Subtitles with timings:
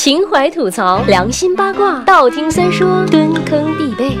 [0.00, 4.16] 情怀吐槽，良心八卦，道听三说，蹲坑必备。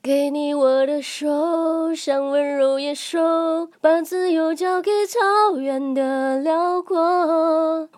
[0.00, 3.18] 给你我的手，像温柔野兽，
[3.80, 6.96] 把自由交给草原的辽阔。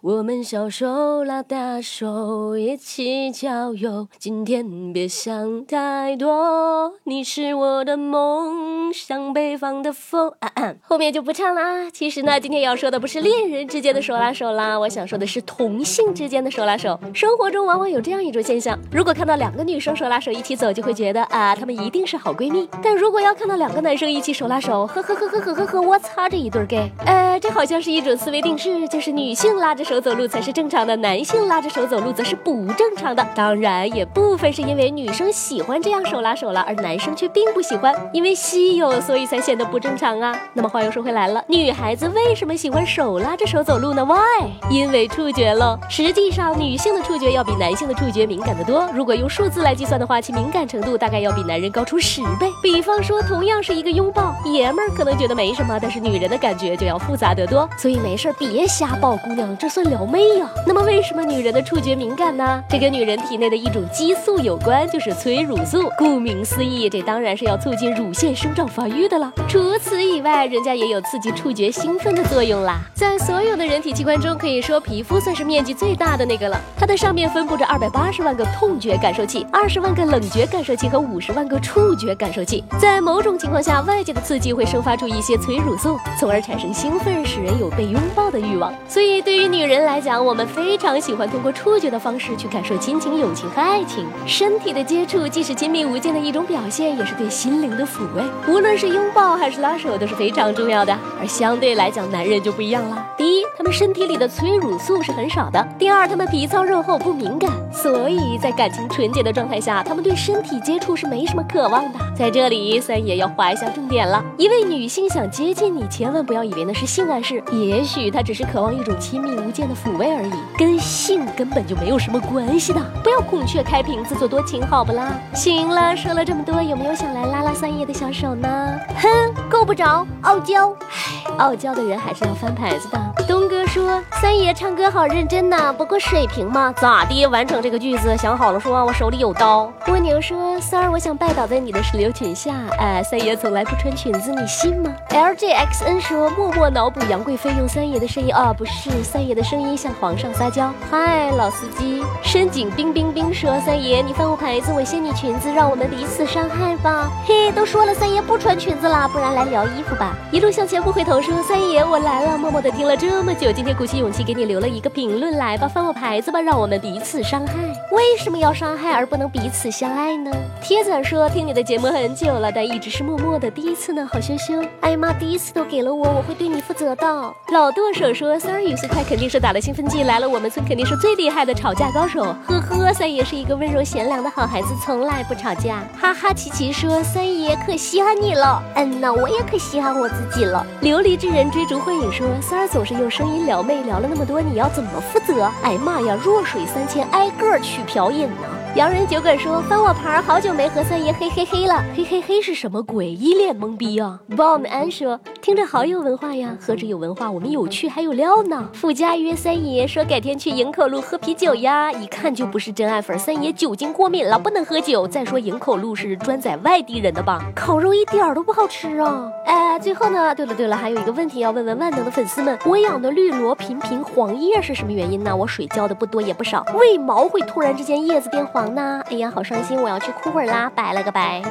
[0.01, 4.09] 我们小手拉大手，一起郊游。
[4.19, 10.33] 今天别想太多，你是我的梦，像北方的风。
[10.83, 11.91] 后面就不唱了啊。
[11.91, 16.99] 其实呢，今天要说的不是恋人之间的手拉手啦，我想说的是同性之间的手拉手。
[17.15, 22.69] 生活中往往有这样一种现象，如果看到两个女生手拉手一起走，就会觉得啊，她们一定是好闺蜜。
[22.83, 33.27] 但如果要看到两个男生一起手拉手，呵呵呵呵呵呵呵，我擦，这一对 gay，呃，这好像是一种思维定式，就是女性拉拉着手走路才是正常的，男性拉着手走路则是不正常的。
[33.35, 40.39] 当然，也部分是因为女生喜欢这样手拉手了，而男生却并不喜欢，因为稀有，所以才显得不正常啊。
[40.53, 44.51] 那么话又说回来了，女孩子为什么喜欢手拉着手走路呢？Why？
[44.69, 45.79] 因为触觉喽。
[45.89, 48.87] 实际上，女性的触觉要比男性的触觉敏感得多。
[48.93, 52.53] 如果用数字来计算的话，其敏感程度大概要比男人高出十倍。
[52.63, 57.67] 比方说，同样是一个拥抱，爷们儿可能觉得没什么，但是女人的感觉就要复杂得多。
[57.79, 60.51] 所以没事别瞎抱，姑娘，这算撩妹呀。
[60.67, 62.61] 那么为什么女人的触觉敏感呢？
[62.69, 65.89] 这跟女人体内的一种激素有关，就是催乳素。
[65.97, 69.33] 顾名思义，这当然是要促进乳腺生长发育的了。
[69.47, 72.81] 除此以外，人家也有刺激触觉兴奋的作用啦。
[72.93, 76.61] 在所有的人体器官中，可以说皮肤算是面积最大的那个了。
[76.77, 82.65] 它的上面分布着二百八十万个痛觉感受器，二十万个冷觉感受器和五十万个触觉感受器。
[82.81, 88.75] 在某种情况下，外界的刺激会生发出一些催乳素，从而产生兴奋，使人有被拥抱的欲望。
[88.89, 94.07] 所以，对于女人来讲，我们非常喜欢通过触觉的方式去感受亲情、友情和爱情。
[94.27, 98.23] 身体的接触既是亲密无间的一种表现，也是对心灵的抚慰。
[98.49, 100.99] 无论是拥抱还是拉手，都是非常重要的。
[101.21, 103.07] 而相对来讲，男人就不一样了。
[103.19, 111.99] 第一，他们身体里的催乳素是很少的；第二，他们皮糙肉厚，不敏感，所以在感情纯洁的状态下，他们对身体接触是没什么渴望的。
[112.17, 122.81] 在这里，三爷要划一下重点了：一位女性想接近你，千万不要以为那是性暗示，也许她只是渴望一种亲密无间的抚慰而已，跟性根本就没有什么关系的。
[123.03, 125.13] 不要孔雀开屏，自作多情，好不啦？
[125.35, 128.49] 行了，说了这么多，有没有想来拉拉三叶的小手呢？
[128.97, 129.09] 哼，
[129.51, 130.71] 够不着，傲娇。
[130.91, 133.25] 唉，傲娇的人还是要翻牌子的。
[133.27, 133.42] 都
[133.73, 137.27] 说，三爷唱歌好认真呐，不过水平嘛，咋的？
[137.27, 139.73] 完成这个句子，想好了说，我手里有刀。
[139.89, 142.53] 蜗牛说，三儿，我想拜倒在你的石榴裙下。
[142.79, 150.71] 哎，三爷从来不穿裙子，你信吗？LJXN 说，默默脑补杨贵妃用三爷的声音啊，不是三爷的声音向皇上撒娇。
[150.91, 152.05] 嗨，老司机。
[152.23, 157.11] 深井冰冰冰说，三爷你翻我牌子，我掀你裙子，让我们彼此伤害吧。
[157.25, 160.15] 嘿，都说了三爷不穿裙子啦，不然来聊衣服吧。
[160.31, 167.55] 一路向前不回头说，三爷我来了，默默的听了这么久，今天鼓起勇气给你留了一个评论，来吧，翻我牌子吧，让我们彼此伤害。
[167.91, 170.31] 为什么要伤害而不能彼此相爱呢？
[170.63, 173.51] 贴仔说，听你的节目很久了，但一直是默默的。
[173.51, 174.63] 第一次呢，好羞羞。
[174.81, 177.35] 哎呀妈，第一次都给了我，我会对你负责的。
[177.53, 182.23] 老剁手说，三儿语速快，肯定是打了兴奋剂来了，我们村肯定是最厉害的吵架高手。
[182.47, 185.83] 呵呵，三爷是一个温柔贤良的好孩子，从来不吵架。
[186.01, 188.63] 哈哈，琪琪说，三爷爷可稀罕你了。
[188.77, 190.65] 嗯呐，我也可稀罕我自己了。
[190.81, 195.51] 琉璃之人追逐幻影说，三儿总是用声音撩妹，聊了那么多，你要怎么负责？
[195.63, 198.49] 哎妈呀，弱水三千，挨个去瓢饮呢。
[198.75, 203.11] 洋人酒馆说翻我牌，好久没和三爷嘿嘿嘿了，嘿嘿嘿是什么鬼？
[203.11, 208.71] 一脸懵逼啊！Bomb 安说听着好有文化呀，何止有文化，我们有趣还有料呢。
[208.73, 213.19] 富家约三爷说改天去营口路喝啤酒呀，一看就不是真爱粉。
[213.19, 215.05] 三爷酒精过敏了，不能喝酒。
[215.05, 217.45] 再说营口路是专宰外地人的吧？
[217.57, 219.29] 烤肉一点都不好吃啊！
[219.45, 225.35] 哎，最后呢，对了对了，还有一个问题要问问万能的粉丝们，我养的绿萝频频黄叶是什么原因呢？
[225.35, 228.73] 我水浇的不多也不少，为毛会突然之间叶子变黄？
[228.73, 229.03] 呢？
[229.11, 229.83] 哎呀，好伤心！
[229.83, 231.43] 我要去哭会儿啦，拜了个拜。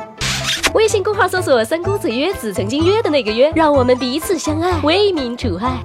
[0.73, 5.77] 微信公号搜索“三公子约子”，曾经约的那个约，让我们彼此相爱，为民除害。